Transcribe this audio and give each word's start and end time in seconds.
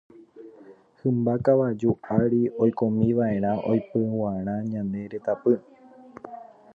Hymba 0.99 1.33
kavaju 1.45 1.91
ári 2.17 2.41
oikómiva'erã 2.63 3.51
oipyguara 3.71 4.55
ñane 4.71 5.01
retãpy. 5.11 5.53